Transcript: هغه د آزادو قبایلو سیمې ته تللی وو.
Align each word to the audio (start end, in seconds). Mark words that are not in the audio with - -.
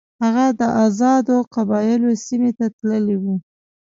هغه 0.23 0.45
د 0.59 0.61
آزادو 0.85 1.35
قبایلو 1.55 2.09
سیمې 2.25 2.51
ته 2.57 2.65
تللی 2.77 3.17
وو. 3.23 3.35